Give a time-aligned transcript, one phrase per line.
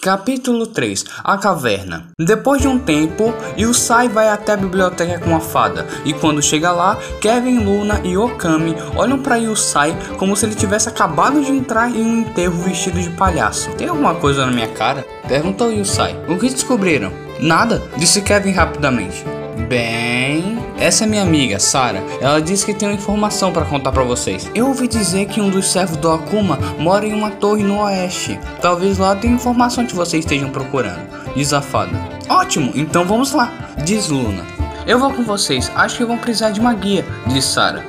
[0.00, 5.40] Capítulo 3 A Caverna Depois de um tempo, Yusai vai até a biblioteca com a
[5.40, 10.54] fada, e quando chega lá, Kevin, Luna e Okami olham para Yusai como se ele
[10.54, 13.70] tivesse acabado de entrar em um enterro vestido de palhaço.
[13.70, 15.04] Tem alguma coisa na minha cara?
[15.26, 16.16] Perguntou Yusai.
[16.28, 17.12] O que descobriram?
[17.40, 19.24] Nada, disse Kevin rapidamente.
[19.66, 22.02] Bem, essa é minha amiga, Sara.
[22.20, 24.50] Ela disse que tem uma informação para contar para vocês.
[24.54, 28.38] Eu ouvi dizer que um dos servos do Akuma mora em uma torre no oeste.
[28.62, 31.08] Talvez lá tenha informação que vocês estejam procurando.
[31.34, 31.92] Diz a fada.
[32.28, 33.52] Ótimo, então vamos lá,
[33.84, 34.44] diz Luna.
[34.86, 37.84] Eu vou com vocês, acho que vão precisar de uma guia, diz Sara.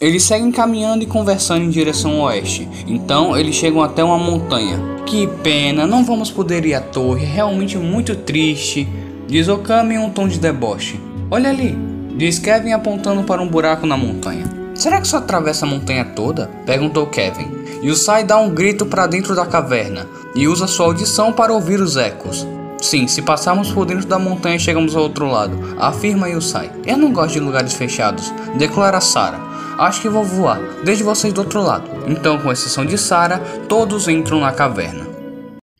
[0.00, 2.68] Eles seguem caminhando e conversando em direção ao oeste.
[2.86, 4.78] Então eles chegam até uma montanha.
[5.04, 8.88] Que pena, não vamos poder ir à torre, realmente muito triste.
[9.28, 10.98] Diz Okami em um tom de deboche.
[11.30, 11.76] Olha ali,
[12.16, 14.46] diz Kevin apontando para um buraco na montanha.
[14.74, 16.48] Será que só atravessa a montanha toda?
[16.64, 17.46] Perguntou Kevin.
[17.82, 21.98] Yusai dá um grito para dentro da caverna e usa sua audição para ouvir os
[21.98, 22.46] ecos.
[22.80, 26.72] Sim, se passarmos por dentro da montanha chegamos ao outro lado, afirma Yusai.
[26.86, 29.38] Eu não gosto de lugares fechados, declara Sara.
[29.76, 31.84] Acho que vou voar, desde vocês do outro lado.
[32.06, 35.06] Então, com exceção de Sara, todos entram na caverna.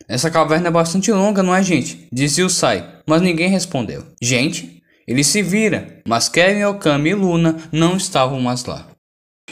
[0.07, 2.07] Essa caverna é bastante longa, não é, gente?
[2.11, 4.03] Disse Yusai, mas ninguém respondeu.
[4.21, 4.83] Gente?
[5.07, 8.85] Ele se vira, mas Kevin, Okami e Luna não estavam mais lá.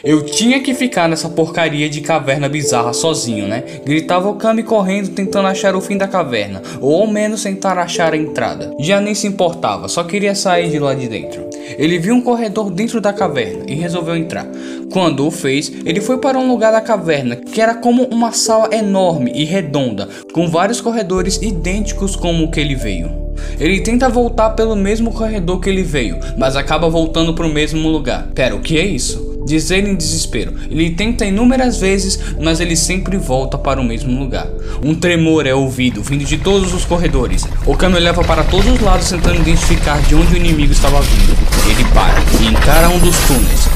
[0.04, 3.64] Eu tinha que ficar nessa porcaria de caverna bizarra sozinho, né?
[3.84, 8.18] Gritava Okami correndo tentando achar o fim da caverna, ou ao menos tentar achar a
[8.18, 8.72] entrada.
[8.80, 11.50] Já nem se importava, só queria sair de lá de dentro.
[11.80, 14.46] Ele viu um corredor dentro da caverna e resolveu entrar.
[14.94, 18.70] Quando o fez, ele foi para um lugar da caverna que era como uma sala
[18.76, 23.27] enorme e redonda, com vários corredores idênticos como o que ele veio.
[23.60, 27.90] Ele tenta voltar pelo mesmo corredor que ele veio, mas acaba voltando para o mesmo
[27.90, 28.28] lugar.
[28.34, 29.28] Pera, o que é isso?
[29.48, 30.54] Diz ele em desespero.
[30.70, 34.46] Ele tenta inúmeras vezes, mas ele sempre volta para o mesmo lugar.
[34.84, 37.46] Um tremor é ouvido, vindo de todos os corredores.
[37.66, 41.34] O câmbio leva para todos os lados, tentando identificar de onde o inimigo estava vindo.
[41.70, 43.70] Ele para e encara um dos túneis.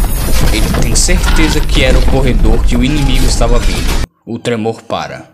[0.54, 4.06] Ele tem certeza que era o corredor que o inimigo estava vindo.
[4.26, 5.32] O tremor para.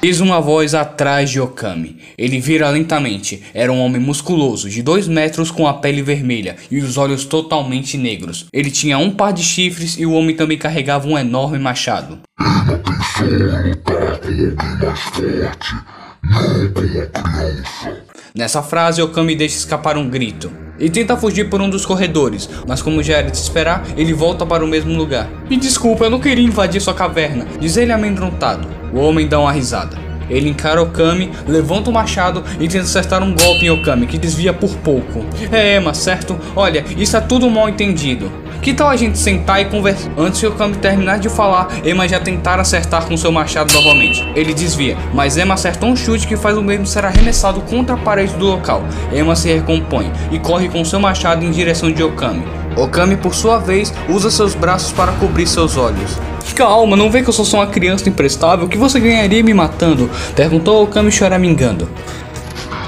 [0.00, 1.98] Diz uma voz atrás de Okami.
[2.16, 3.42] Ele vira lentamente.
[3.52, 7.98] Era um homem musculoso, de dois metros, com a pele vermelha e os olhos totalmente
[7.98, 8.46] negros.
[8.52, 12.20] Ele tinha um par de chifres e o homem também carregava um enorme machado.
[12.38, 15.74] Ele pensou em lutar com alguém mais forte,
[16.22, 18.07] não com uma criança.
[18.34, 20.50] Nessa frase, Okami deixa escapar um grito.
[20.78, 24.46] E tenta fugir por um dos corredores, mas como já era de esperar, ele volta
[24.46, 25.28] para o mesmo lugar.
[25.50, 28.68] Me desculpa, eu não queria invadir sua caverna, diz ele amedrontado.
[28.92, 29.98] O homem dá uma risada.
[30.30, 34.52] Ele encara Okami, levanta o machado e tenta acertar um golpe em Okami, que desvia
[34.52, 35.24] por pouco.
[35.50, 36.38] É Emma, certo?
[36.54, 38.30] Olha, isso é tudo mal entendido.
[38.60, 40.10] Que tal a gente sentar e conversar?
[40.16, 44.26] Antes de Okami terminar de falar, Emma já tentar acertar com seu machado novamente.
[44.34, 47.98] Ele desvia, mas Emma acerta um chute que faz o mesmo ser arremessado contra a
[47.98, 48.82] parede do local.
[49.12, 52.44] Emma se recompõe e corre com seu machado em direção de Okami.
[52.76, 56.18] Okami, por sua vez, usa seus braços para cobrir seus olhos.
[56.54, 58.66] Calma, não vê que eu sou só uma criança imprestável?
[58.66, 60.10] O que você ganharia me matando?
[60.34, 61.88] Perguntou Okami choramingando.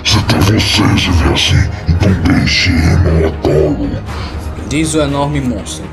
[0.04, 3.90] Se até você se vê assim, então deixe eu matá-lo.
[4.70, 5.84] Diz o enorme monstro.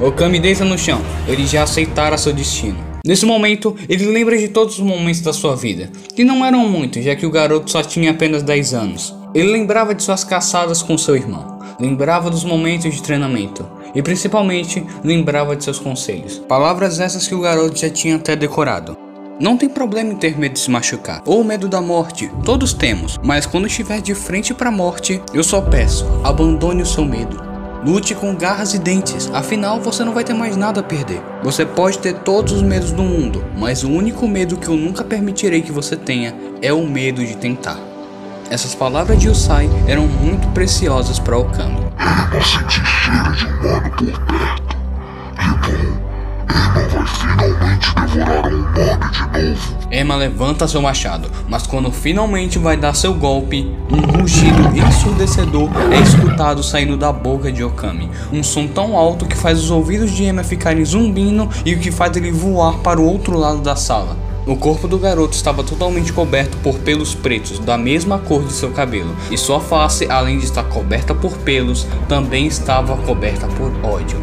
[0.00, 2.78] Okami deita no chão, ele já aceitara seu destino.
[3.04, 7.04] Nesse momento, ele lembra de todos os momentos da sua vida, que não eram muitos,
[7.04, 9.14] já que o garoto só tinha apenas 10 anos.
[9.34, 14.82] Ele lembrava de suas caçadas com seu irmão, lembrava dos momentos de treinamento e principalmente
[15.04, 16.38] lembrava de seus conselhos.
[16.48, 18.96] Palavras essas que o garoto já tinha até decorado.
[19.38, 23.18] Não tem problema em ter medo de se machucar ou medo da morte, todos temos,
[23.22, 27.45] mas quando estiver de frente para a morte, eu só peço, abandone o seu medo.
[27.84, 31.22] Lute com garras e dentes, afinal você não vai ter mais nada a perder.
[31.42, 35.04] Você pode ter todos os medos do mundo, mas o único medo que eu nunca
[35.04, 37.78] permitirei que você tenha é o medo de tentar.
[38.50, 41.78] Essas palavras de Usai eram muito preciosas para Okami.
[41.98, 44.65] Ele não sente cheiro de humano por perto.
[46.46, 49.76] Vai finalmente devorar um humano de novo.
[49.90, 56.00] Emma levanta seu machado, mas quando finalmente vai dar seu golpe, um rugido ensurdecedor é
[56.00, 58.10] escutado saindo da boca de Okami.
[58.32, 61.90] Um som tão alto que faz os ouvidos de Emma ficarem zumbindo e o que
[61.90, 64.16] faz ele voar para o outro lado da sala.
[64.46, 68.70] O corpo do garoto estava totalmente coberto por pelos pretos, da mesma cor de seu
[68.70, 74.20] cabelo, e sua face, além de estar coberta por pelos, também estava coberta por ódio.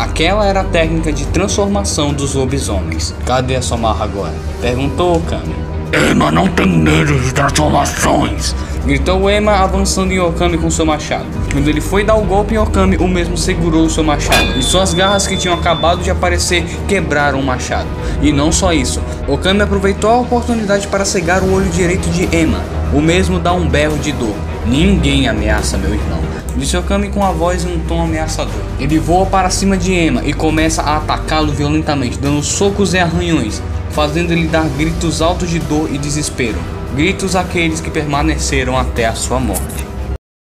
[0.00, 3.14] Aquela era a técnica de transformação dos lobisomens.
[3.26, 4.32] Cadê a sua marra agora?
[4.58, 5.54] Perguntou Okami.
[6.10, 8.54] Emma não tem medo de transformações.
[8.86, 11.26] Gritou Ema avançando em Okami com seu machado.
[11.52, 14.58] Quando ele foi dar o golpe em Okami, o mesmo segurou o seu machado.
[14.58, 17.88] E suas garras que tinham acabado de aparecer quebraram o machado.
[18.22, 22.60] E não só isso, Okami aproveitou a oportunidade para cegar o olho direito de Ema.
[22.94, 24.34] O mesmo dá um berro de dor.
[24.66, 26.20] Ninguém ameaça meu irmão.
[26.56, 28.62] Disse Okami com a voz em um tom ameaçador.
[28.78, 33.62] Ele voa para cima de Ema e começa a atacá-lo violentamente, dando socos e arranhões,
[33.90, 36.58] fazendo ele dar gritos altos de dor e desespero
[36.94, 39.89] gritos aqueles que permaneceram até a sua morte.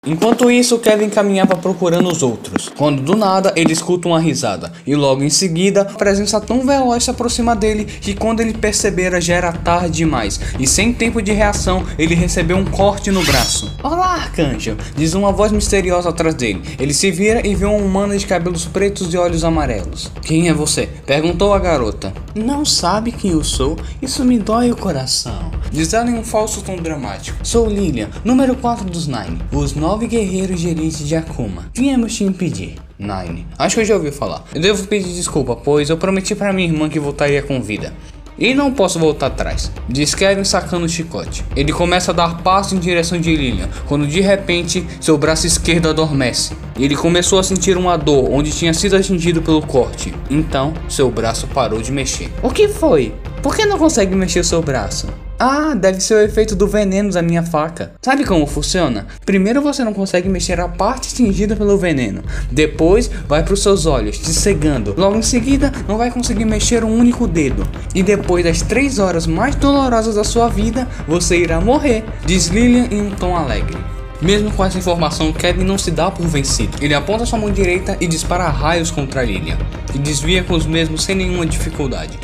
[0.06, 4.96] Enquanto isso, Kevin caminhava procurando os outros, quando do nada ele escuta uma risada, e
[4.96, 9.34] logo em seguida, a presença tão veloz se aproxima dele que quando ele percebera já
[9.34, 13.76] era tarde demais, e sem tempo de reação, ele recebeu um corte no braço.
[13.82, 16.62] Olá, arcanjo, diz uma voz misteriosa atrás dele.
[16.78, 20.10] Ele se vira e vê uma humana de cabelos pretos e olhos amarelos.
[20.22, 20.88] Quem é você?
[21.04, 22.10] perguntou a garota.
[22.34, 23.76] Não sabe quem eu sou?
[24.00, 25.50] Isso me dói o coração.
[25.70, 27.38] Diz ela em um falso tom dramático.
[27.44, 31.66] Sou Lilian, número 4 dos Nine, os nove guerreiros elite de Akuma.
[31.72, 32.74] Viemos te impedir.
[32.98, 33.46] Nine.
[33.56, 34.44] Acho que eu já ouvi falar.
[34.52, 37.92] Eu devo pedir desculpa, pois eu prometi para minha irmã que voltaria com vida.
[38.36, 41.44] E não posso voltar atrás, diz Kevin sacando o chicote.
[41.54, 45.88] Ele começa a dar passos em direção de Lilian, quando de repente seu braço esquerdo
[45.88, 46.54] adormece.
[46.78, 50.14] Ele começou a sentir uma dor onde tinha sido atingido pelo corte.
[50.30, 52.30] Então, seu braço parou de mexer.
[52.42, 53.14] O que foi?
[53.42, 55.06] Por que não consegue mexer seu braço?
[55.42, 57.92] Ah, deve ser o efeito do veneno da minha faca.
[58.02, 59.06] Sabe como funciona?
[59.24, 62.22] Primeiro você não consegue mexer a parte atingida pelo veneno.
[62.52, 64.94] Depois vai para os seus olhos, te cegando.
[64.98, 67.66] Logo em seguida, não vai conseguir mexer um único dedo.
[67.94, 72.04] E depois das três horas mais dolorosas da sua vida, você irá morrer.
[72.26, 73.78] Diz Lilian em um tom alegre.
[74.22, 76.76] Mesmo com essa informação, Kevin não se dá por vencido.
[76.80, 79.56] Ele aponta sua mão direita e dispara raios contra Lilian,
[79.90, 82.18] que desvia com os mesmos sem nenhuma dificuldade.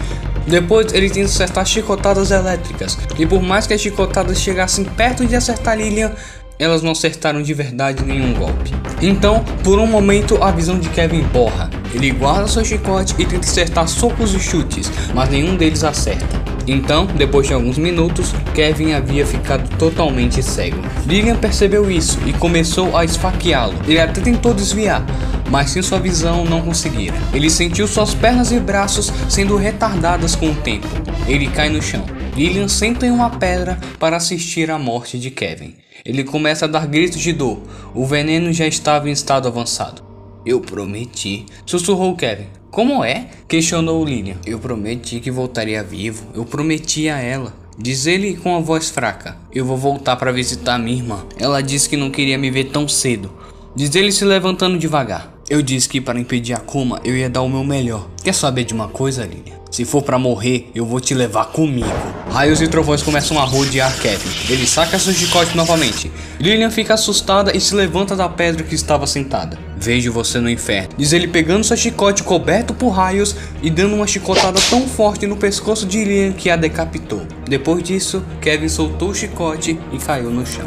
[0.46, 5.34] Depois ele tenta acertar chicotadas elétricas, e por mais que as chicotadas chegassem perto de
[5.34, 6.12] acertar Lilian,
[6.58, 8.72] elas não acertaram de verdade nenhum golpe.
[9.02, 11.68] Então, por um momento, a visão de Kevin borra.
[11.92, 16.45] Ele guarda seu chicote e tenta acertar socos e chutes, mas nenhum deles acerta.
[16.66, 20.82] Então, depois de alguns minutos, Kevin havia ficado totalmente cego.
[21.06, 23.74] Lilian percebeu isso e começou a esfaqueá-lo.
[23.86, 25.04] Ele até tentou desviar,
[25.50, 27.14] mas sem sua visão não conseguira.
[27.32, 30.88] Ele sentiu suas pernas e braços sendo retardadas com o tempo.
[31.28, 32.04] Ele cai no chão.
[32.34, 35.74] Lilian senta em uma pedra para assistir à morte de Kevin.
[36.04, 37.62] Ele começa a dar gritos de dor.
[37.94, 40.02] O veneno já estava em estado avançado.
[40.44, 42.46] Eu prometi, sussurrou Kevin.
[42.76, 43.28] Como é?
[43.48, 44.36] questionou Lilian.
[44.44, 46.26] Eu prometi que voltaria vivo.
[46.34, 47.54] Eu prometi a ela.
[47.78, 49.34] Diz ele com a voz fraca.
[49.50, 51.24] Eu vou voltar para visitar minha irmã.
[51.38, 53.32] Ela disse que não queria me ver tão cedo.
[53.74, 55.32] Diz ele se levantando devagar.
[55.48, 58.10] Eu disse que para impedir a Kuma eu ia dar o meu melhor.
[58.22, 59.56] Quer saber de uma coisa, Lilian?
[59.70, 61.88] Se for para morrer, eu vou te levar comigo.
[62.30, 64.52] Raios e trovões começam a rodear Kevin.
[64.52, 66.12] Ele saca seu chicote novamente.
[66.38, 69.65] Lilian fica assustada e se levanta da pedra que estava sentada.
[69.76, 70.94] Vejo você no inferno.
[70.96, 75.36] Diz ele pegando seu chicote coberto por raios e dando uma chicotada tão forte no
[75.36, 77.22] pescoço de Lilian que a decapitou.
[77.48, 80.66] Depois disso, Kevin soltou o chicote e caiu no chão.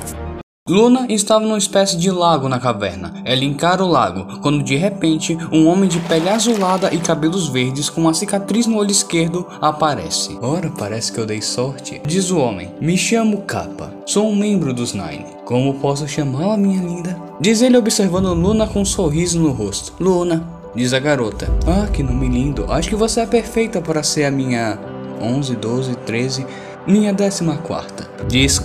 [0.70, 3.12] Luna estava numa espécie de lago na caverna.
[3.26, 7.90] Ela encara o lago, quando de repente um homem de pele azulada e cabelos verdes
[7.90, 10.38] com uma cicatriz no olho esquerdo aparece.
[10.40, 12.72] Ora, parece que eu dei sorte, diz o homem.
[12.80, 15.26] Me chamo Kappa, sou um membro dos Nine.
[15.44, 17.29] Como posso chamá-la, minha linda?
[17.42, 19.94] Diz ele observando Luna com um sorriso no rosto.
[19.98, 20.46] Luna,
[20.76, 21.48] diz a garota.
[21.66, 22.70] Ah, que nome lindo.
[22.70, 24.78] Acho que você é perfeita para ser a minha
[25.22, 26.46] 11, 12, 13,
[26.86, 28.10] minha décima quarta.
[28.28, 28.60] Diz.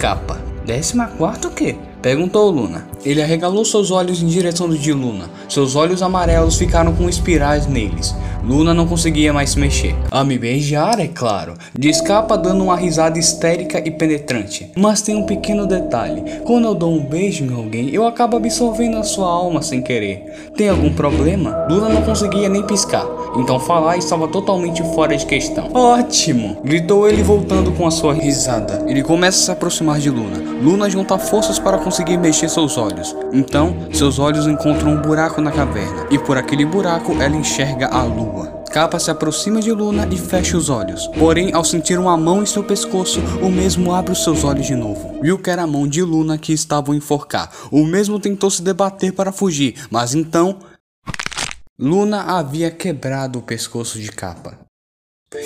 [0.67, 1.77] Décima quarta o quê?
[2.03, 2.85] Perguntou Luna.
[3.05, 5.29] Ele arregalou seus olhos em direção de Luna.
[5.49, 8.15] Seus olhos amarelos ficaram com espirais neles.
[8.43, 9.95] Luna não conseguia mais se mexer.
[10.11, 11.55] A me beijar, é claro.
[11.79, 14.71] De escapa dando uma risada histérica e penetrante.
[14.77, 16.23] Mas tem um pequeno detalhe.
[16.45, 20.51] Quando eu dou um beijo em alguém, eu acabo absorvendo a sua alma sem querer.
[20.57, 21.67] Tem algum problema?
[21.71, 23.07] Luna não conseguia nem piscar.
[23.37, 25.71] Então falar estava totalmente fora de questão.
[25.73, 26.59] Ótimo!
[26.63, 28.85] Gritou ele voltando com a sua risada.
[28.87, 30.39] Ele começa a se aproximar de Luna.
[30.63, 32.94] Luna junta forças para conseguir mexer seus olhos.
[33.33, 36.07] Então, seus olhos encontram um buraco na caverna.
[36.11, 38.63] E por aquele buraco ela enxerga a lua.
[38.75, 41.07] Capa se aproxima de Luna e fecha os olhos.
[41.17, 44.75] Porém, ao sentir uma mão em seu pescoço, o mesmo abre os seus olhos de
[44.75, 45.21] novo.
[45.23, 47.51] Viu que era a mão de Luna que estava a enforcar.
[47.71, 50.59] O mesmo tentou se debater para fugir, mas então
[51.79, 54.64] Luna havia quebrado o pescoço de capa.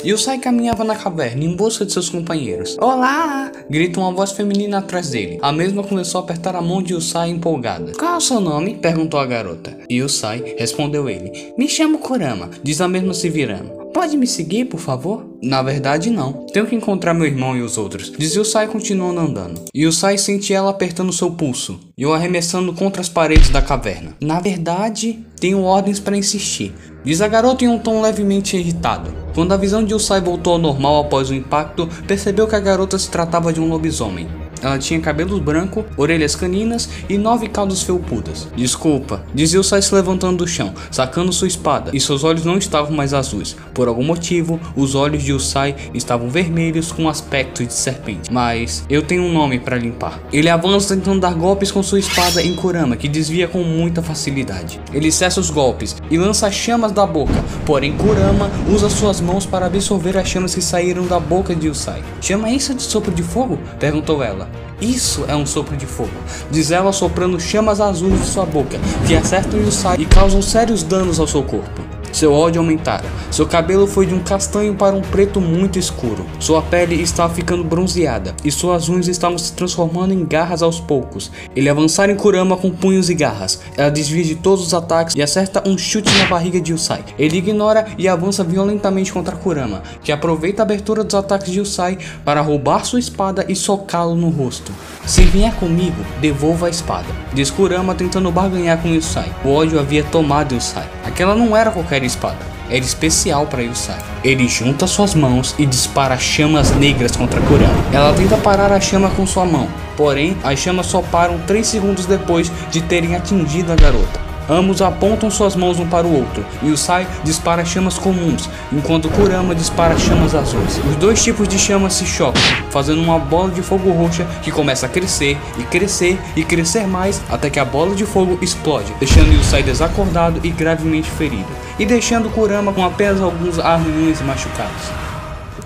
[0.05, 2.77] Yusai caminhava na caverna em busca de seus companheiros.
[2.81, 3.51] Olá!
[3.71, 5.39] grita uma voz feminina atrás dele.
[5.43, 7.93] A mesma começou a apertar a mão de Yusai empolgada.
[7.99, 8.77] Qual é o seu nome?
[8.77, 9.77] perguntou a garota.
[9.91, 11.53] Yusai respondeu ele.
[11.57, 13.79] Me chamo Kurama, diz a mesma se virando.
[13.93, 15.27] Pode me seguir, por favor?
[15.43, 16.47] Na verdade, não.
[16.53, 18.13] Tenho que encontrar meu irmão e os outros.
[18.17, 19.65] Diz Yusai continuando andando.
[19.75, 24.15] Yusai sente ela apertando seu pulso e o arremessando contra as paredes da caverna.
[24.21, 26.73] Na verdade, tenho ordens para insistir.
[27.09, 29.15] Diz a garota em um tom levemente irritado.
[29.35, 32.99] Quando a visão de Yusai voltou ao normal após o impacto, percebeu que a garota
[32.99, 34.29] se tratava de um lobisomem.
[34.63, 38.49] Ela tinha cabelos brancos, orelhas caninas e nove caudas felpudas.
[38.57, 42.57] Desculpa, dizia o Sai se levantando do chão, sacando sua espada, e seus olhos não
[42.57, 43.57] estavam mais azuis.
[43.75, 48.33] Por algum motivo, os olhos de Usai estavam vermelhos com aspecto de serpente.
[48.33, 50.21] Mas eu tenho um nome para limpar.
[50.33, 54.81] Ele avança tentando dar golpes com sua espada em Kurama, que desvia com muita facilidade.
[54.93, 57.35] Ele cessa os golpes e lança chamas da boca,
[57.67, 62.03] porém Kurama usa suas mãos para absorver as chamas que saíram da boca de Usai.
[62.21, 63.59] Chama isso de sopro de fogo?
[63.79, 64.49] perguntou ela.
[64.81, 66.11] Isso é um sopro de fogo,
[66.51, 71.19] diz ela soprando chamas azuis de sua boca, que acertam Yusai e causam sérios danos
[71.19, 71.88] ao seu corpo.
[72.13, 73.05] Seu ódio aumentara.
[73.31, 76.25] Seu cabelo foi de um castanho para um preto muito escuro.
[76.39, 81.31] Sua pele estava ficando bronzeada e suas unhas estavam se transformando em garras aos poucos.
[81.55, 83.61] Ele avançara em Kurama com punhos e garras.
[83.77, 87.05] Ela desvia de todos os ataques e acerta um chute na barriga de Usai.
[87.19, 91.99] Ele ignora e avança violentamente contra Kurama, que aproveita a abertura dos ataques de Usai
[92.25, 94.73] para roubar sua espada e socá-lo no rosto.
[95.07, 97.07] Se vier comigo, devolva a espada.
[97.33, 99.33] Diz Kurama tentando barganhar com Usai.
[99.45, 100.89] O ódio havia tomado Usai.
[101.05, 102.39] Aquela não era qualquer espada,
[102.69, 103.99] era especial para Yusai.
[104.23, 107.85] Ele junta suas mãos e dispara chamas negras contra Kurama.
[107.93, 112.07] Ela tenta parar a chama com sua mão, porém as chamas só param 3 segundos
[112.07, 114.28] depois de terem atingido a garota.
[114.49, 119.55] Ambos apontam suas mãos um para o outro, e Sai dispara chamas comuns, enquanto Kurama
[119.55, 120.79] dispara chamas azuis.
[120.89, 122.41] Os dois tipos de chamas se chocam,
[122.71, 127.21] fazendo uma bola de fogo roxa que começa a crescer e crescer e crescer mais
[127.29, 132.31] até que a bola de fogo explode, deixando Yusai desacordado e gravemente ferido, e deixando
[132.31, 134.85] Kurama com apenas alguns arranhões machucados.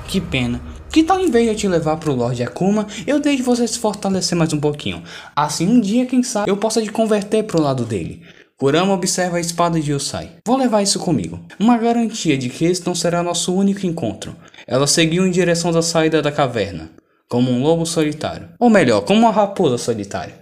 [0.08, 0.60] Que pena.
[0.90, 3.78] Que tal em vez de eu te levar pro Lorde Akuma, eu deixe você se
[3.78, 5.02] fortalecer mais um pouquinho.
[5.34, 8.20] Assim um dia, quem sabe, eu possa te converter pro lado dele.
[8.62, 10.34] Kurama observa a espada de Yosai.
[10.46, 11.40] Vou levar isso comigo.
[11.58, 14.36] Uma garantia de que esse não será nosso único encontro.
[14.68, 16.88] Ela seguiu em direção da saída da caverna,
[17.28, 18.50] como um lobo solitário.
[18.60, 20.36] Ou melhor, como uma raposa solitária.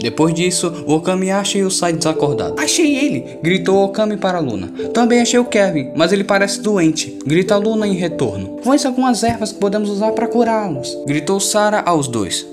[0.00, 2.58] Depois disso, Okami acha Yosai desacordado.
[2.58, 3.38] Achei ele!
[3.42, 4.68] Gritou Okami para Luna.
[4.94, 7.18] Também achei o Kevin, mas ele parece doente.
[7.26, 8.60] Grita Luna em retorno.
[8.64, 10.96] Vamos algumas ervas que podemos usar para curá-los.
[11.06, 12.46] Gritou Sara aos dois.